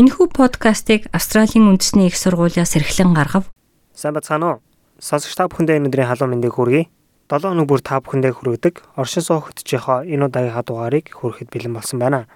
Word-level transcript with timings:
Энэхүү 0.00 0.32
подкастыг 0.32 1.12
Австралийн 1.12 1.68
үндэсний 1.68 2.08
их 2.08 2.16
сургуулиас 2.16 2.72
эрхлэн 2.72 3.12
гаргав. 3.12 3.52
Сайн 3.92 4.16
бацгаана 4.16 4.46
уу? 4.48 4.60
Сонсогч 4.96 5.36
та 5.36 5.44
бүхэндээ 5.44 5.76
өнөөдрийн 5.76 6.08
халуун 6.08 6.40
мэндийг 6.40 6.56
хүргэе. 6.56 6.88
7 7.28 7.52
өнөг 7.52 7.68
бүр 7.68 7.84
та 7.84 8.00
бүхэндээ 8.00 8.32
хүргэдэг 8.32 8.96
оршин 8.96 9.20
суух 9.20 9.52
хөтжийнхоо 9.52 10.08
энэ 10.08 10.24
удаагийн 10.24 10.56
дугаарыг 10.64 11.12
хүрэхэд 11.12 11.52
бэлэн 11.52 11.76
болсон 11.76 12.00
байна. 12.00 12.32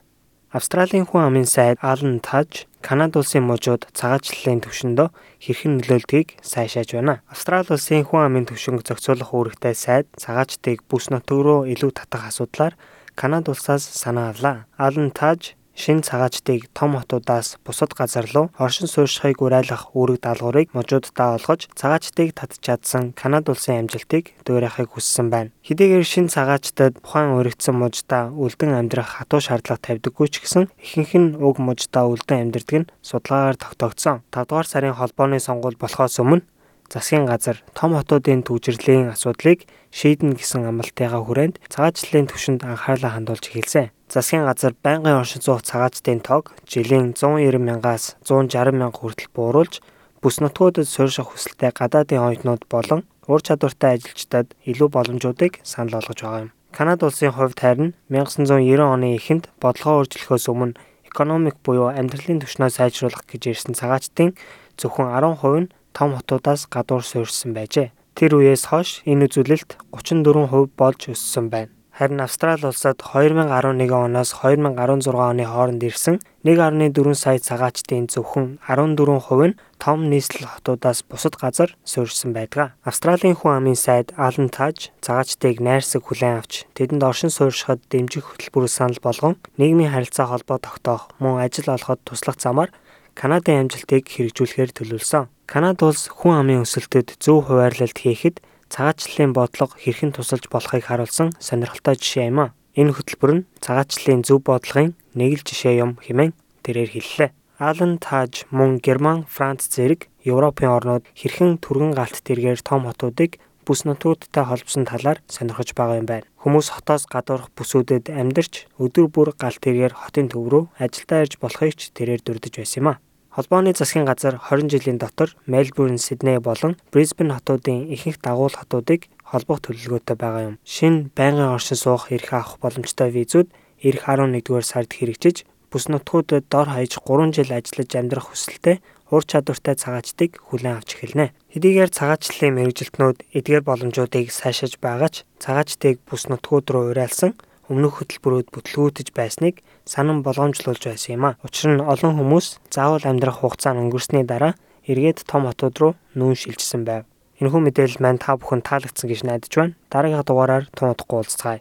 Австралийн 0.52 1.08
хүн 1.08 1.24
амын 1.24 1.48
сайд 1.48 1.80
Алан 1.80 2.20
Таж 2.20 2.68
Канада 2.84 3.24
улсын 3.24 3.48
мужууд 3.48 3.88
цагаачлалын 3.96 4.60
төвшөндөө 4.60 5.08
хэрхэн 5.40 5.80
нөлөөлдгийг 5.80 6.36
сайшааж 6.44 6.92
байна. 6.92 7.24
Австрали 7.32 7.72
улсын 7.72 8.04
хүн 8.04 8.28
амын 8.28 8.44
төвшинг 8.44 8.84
зохицуулах 8.84 9.32
үүрэгтэй 9.32 9.72
сайд 9.72 10.12
цагаачдыг 10.20 10.84
бүс 10.84 11.08
нутаг 11.08 11.40
руу 11.40 11.64
илүү 11.64 11.96
татах 11.96 12.28
асуудлаар 12.28 12.76
Канада 13.16 13.56
улсаас 13.56 13.88
санаа 13.88 14.36
авлаа. 14.36 14.68
Алан 14.76 15.08
Таж 15.08 15.56
шин 15.74 16.02
цагаачдыг 16.06 16.70
том 16.72 16.94
хотуудаас 16.96 17.58
бусад 17.66 17.90
газар 17.98 18.26
руу 18.34 18.50
оршин 18.58 18.86
суурьшихыг 18.86 19.42
уриалгах 19.42 19.90
үүрэг 19.98 20.22
даалгаврыг 20.22 20.70
можууддаа 20.72 21.34
олгож 21.36 21.66
цагаачдыг 21.74 22.30
татчихадсан 22.38 23.12
Канада 23.12 23.52
улсын 23.52 23.82
амжилтыг 23.82 24.38
дуурайхыг 24.46 24.94
хүссэн 24.94 25.30
байна. 25.34 25.50
Хэдийгээр 25.66 26.06
шин 26.06 26.26
цагаачдад 26.30 27.02
ухаан 27.02 27.34
өргөцсөн 27.38 27.74
муждаа 27.74 28.30
үлдэн 28.30 28.72
амьдрах 28.78 29.18
хатуу 29.18 29.42
шаардлага 29.42 29.82
тавьдаггүй 29.82 30.28
ч 30.30 30.34
гэсэн 30.46 30.70
ихэнх 30.78 31.12
нь 31.18 31.34
уг 31.42 31.58
муждаа 31.58 32.06
үлдэн 32.06 32.54
амьдрдаг 32.54 32.76
нь 32.86 32.90
судалгаагаар 33.02 33.58
тогтоогдсон. 33.58 34.22
5 34.30 34.46
дугаар 34.48 34.68
сарын 34.70 34.94
холбооны 34.94 35.42
сонгуул 35.42 35.74
болохоос 35.74 36.22
өмнө 36.22 36.46
засгийн 36.92 37.26
газар 37.26 37.62
том 37.74 37.94
хотуудын 37.96 38.42
төвжирлийн 38.44 39.12
асуудлыг 39.14 39.68
шийднэ 39.94 40.34
гэсэн 40.34 40.66
амлалтайгаа 40.68 41.22
хүрээнд 41.24 41.60
цагаачлалын 41.72 42.28
түвшинд 42.28 42.60
анхаарлаа 42.66 43.12
хандуулж 43.14 43.44
эхэлсэн. 43.48 43.92
Засгийн 44.10 44.44
газар 44.44 44.74
байнгын 44.84 45.20
оршин 45.22 45.42
суух 45.42 45.62
цагаачдын 45.62 46.20
тоог 46.20 46.52
жилийн 46.66 47.14
190 47.14 47.62
мянгаас 47.62 48.16
160 48.26 48.74
мянга 48.74 48.98
хүртэл 48.98 49.30
бууруулж 49.34 49.80
бүс 50.22 50.40
нутгуудад 50.40 50.88
суурьших 50.88 51.30
хүсэлтэй 51.30 51.72
гадаадын 51.72 52.24
оюутнууд 52.26 52.64
болон 52.72 53.04
ур 53.28 53.40
чадвартай 53.40 53.96
ажилчдад 53.96 54.52
илүү 54.64 54.88
боломжуудыг 54.92 55.60
санал 55.62 56.00
болгож 56.00 56.20
байгаа 56.20 56.42
юм. 56.44 56.50
Канада 56.74 57.06
улсын 57.06 57.32
хувьд 57.32 57.60
харин 57.60 57.94
1990 58.10 58.82
оны 58.82 59.14
эхэнд 59.16 59.48
бодлогоо 59.62 60.02
өөрчлөхөөс 60.02 60.46
өмнө 60.52 60.78
экономик 61.06 61.56
буюу 61.62 61.94
амьдралын 61.94 62.42
түвшнээ 62.42 62.70
сайжруулах 62.74 63.22
гэж 63.30 63.42
ирсэн 63.54 63.78
цагаачдын 63.78 64.34
зөвхөн 64.74 65.14
10% 65.14 65.60
нь 65.62 65.70
том 65.96 66.18
хотуудаас 66.18 66.66
гадуур 66.66 67.06
суурьшсан 67.06 67.54
байжээ. 67.54 67.94
Тэр 68.18 68.36
үеэс 68.36 68.68
хойш 68.68 69.00
энэ 69.06 69.30
үзүүлэлт 69.30 69.70
34% 69.94 70.74
болж 70.76 71.00
өссөн 71.14 71.48
байна. 71.54 71.74
Харин 71.94 72.20
Австрали 72.20 72.66
улсад 72.66 72.98
2011 72.98 73.86
оноос 73.94 74.34
2016 74.42 75.14
оны 75.14 75.44
хооронд 75.46 75.78
ирсэн 75.78 76.18
1.4 76.42 77.14
сая 77.14 77.38
цагаачдын 77.38 78.10
зөвхөн 78.10 78.58
14% 78.66 79.46
нь 79.46 79.58
том 79.78 80.10
нийслэл 80.10 80.50
хотуудаас 80.50 81.06
бусад 81.06 81.38
газар 81.38 81.70
суурьшсан 81.86 82.34
байдаг. 82.34 82.74
Австралийн 82.82 83.38
хүн 83.38 83.62
амын 83.62 83.78
сайд 83.78 84.10
Alan 84.18 84.50
Taj 84.50 84.90
цагаачдыг 85.06 85.62
найрсаг 85.62 86.02
хүлээн 86.02 86.42
авч 86.42 86.66
тэдэнд 86.74 87.06
оршин 87.06 87.30
суурьшихад 87.30 87.86
дэмжих 87.86 88.26
хөтөлбөр 88.26 88.66
санал 88.66 88.98
болгон 88.98 89.38
нийгмийн 89.54 89.94
харилцаа 89.94 90.26
холбоо 90.26 90.58
тогтоох, 90.58 91.14
мөн 91.22 91.46
ажил 91.46 91.70
олоход 91.70 92.02
туслах 92.02 92.42
замаар 92.42 92.74
Канадын 93.14 93.70
амжилтыг 93.70 94.10
хэрэгжүүлэхээр 94.10 94.74
төлөвлөсөн. 94.74 95.30
Канада 95.46 95.92
улс 95.92 96.08
хүн 96.08 96.40
амын 96.40 96.64
өсөлтөд 96.64 97.20
зөв 97.20 97.44
хуваарлалт 97.46 97.98
хийхэд 98.00 98.40
цагаачлалын 98.72 99.36
бодлого 99.36 99.76
хэрхэн 99.76 100.16
тусалж 100.16 100.48
болохыг 100.48 100.88
харуулсан 100.88 101.36
сонирхолтой 101.36 102.00
жишээ 102.00 102.32
юм 102.32 102.40
а. 102.40 102.54
Энэ 102.80 102.96
хөтөлбөр 102.96 103.32
нь 103.36 103.46
цагаачлалын 103.60 104.24
зөв 104.24 104.40
бодлогын 104.40 104.96
нэг 105.12 105.30
л 105.38 105.44
жишээ 105.44 105.84
юм 105.84 106.00
хэмээн 106.00 106.32
тэрээр 106.64 106.90
хэллээ. 106.96 107.30
Алан 107.60 108.00
Таж 108.00 108.48
мөн 108.50 108.80
Герман, 108.80 109.28
Франц 109.28 109.68
зэрэг 109.68 110.08
Европын 110.24 110.72
орнууд 110.74 111.04
хэрхэн 111.12 111.60
түргэн 111.60 111.92
галт 111.92 112.18
тэргээр 112.24 112.64
том 112.64 112.88
хотуудыг 112.88 113.38
бүс 113.68 113.84
нутгуудтай 113.84 114.44
холбосон 114.48 114.88
талаар 114.88 115.20
сонирхож 115.28 115.76
байгаа 115.76 116.00
юм 116.00 116.08
байна. 116.08 116.28
Хүмүүс 116.42 116.72
хотоос 116.74 117.04
гадуурх 117.06 117.52
бүсүүдэд 117.56 118.10
амьдарч 118.10 118.66
өдөр 118.80 119.06
бүр 119.12 119.28
галт 119.38 119.60
тэргээр 119.60 119.94
хотын 119.94 120.28
төв 120.32 120.44
рүү 120.50 120.64
ажилдаа 120.80 121.24
ирж 121.24 121.38
болохыг 121.38 121.76
ч 121.78 121.92
тэрээр 121.96 122.20
дурдж 122.24 122.58
байсан 122.58 122.80
юм 122.80 122.88
а. 122.90 123.00
Холбооны 123.34 123.74
засгийн 123.74 124.06
газар 124.06 124.38
20 124.38 124.70
жилийн 124.70 124.98
дотор 124.98 125.34
Мельбурн, 125.46 125.98
Сидней 125.98 126.38
болон 126.38 126.76
Брисбен 126.92 127.34
хотуудын 127.34 127.90
ихэнх 127.90 128.22
дагуул 128.22 128.54
хотуудыг 128.54 129.10
холбох 129.26 129.58
төлөвлөгөөтэй 129.58 130.14
байгаа 130.14 130.42
юм. 130.54 130.56
Шинэ 130.62 131.10
байнгын 131.18 131.50
оршин 131.50 131.74
суух 131.74 132.14
эрх 132.14 132.30
авах 132.30 132.62
боломжтой 132.62 133.10
визүүд 133.10 133.50
эх 133.82 134.06
11-р 134.06 134.62
сард 134.62 134.94
хэрэгжиж 134.94 135.42
бүс 135.66 135.90
нутгуудад 135.90 136.46
дор 136.46 136.70
хаяж 136.70 136.94
3 137.02 137.34
жил 137.34 137.50
ажиллаж 137.50 137.90
амьдрах 137.98 138.30
хүсэлтэй 138.30 138.78
ур 139.10 139.26
чадвартай 139.26 139.74
цагаачдыг 139.82 140.38
хүлээн 140.38 140.78
авч 140.78 140.94
эхэлнэ. 140.94 141.34
Хэдийгээр 141.58 141.90
цагаачлалын 141.90 142.54
мэрэгжилтнүүд 142.54 143.18
эдгээр 143.34 143.66
боломжуудыг 143.66 144.30
сайшааж 144.30 144.78
байгаа 144.78 145.10
ч 145.10 145.26
цагаачдыг 145.42 145.98
бүс 146.06 146.30
нутгууд 146.30 146.70
руу 146.70 146.94
уриалсан 146.94 147.34
өмнөх 147.72 148.00
хөтөлбөрүүд 148.00 148.48
бүтлгүүтэж 148.52 149.08
байсныг 149.16 149.64
санан 149.88 150.20
болгоомжлуулж 150.26 150.82
байсан 150.84 151.16
юм 151.16 151.24
а. 151.28 151.36
Учир 151.46 151.76
нь 151.76 151.84
олон 151.84 152.18
хүмүүс 152.20 152.46
заавал 152.68 153.04
амьдрах 153.08 153.40
хугацаа 153.40 153.72
нь 153.72 153.82
өнгөрсний 153.88 154.24
дараа 154.24 154.54
эргээд 154.84 155.24
том 155.24 155.48
хотууд 155.48 155.76
руу 155.80 155.92
нүүн 156.16 156.36
шилжсэн 156.36 156.84
байв. 156.84 157.04
Энэхүү 157.40 157.60
мэдээлэл 157.66 158.02
маань 158.04 158.22
та 158.22 158.36
бүхэн 158.38 158.62
таалагдсан 158.62 159.08
гэж 159.10 159.20
найдаж 159.26 159.52
байна. 159.56 159.76
Дараагийн 159.90 160.22
дугаараар 160.22 160.64
тун 160.76 160.92
удахгүй 160.92 161.18
уулзцгаая. 161.18 161.60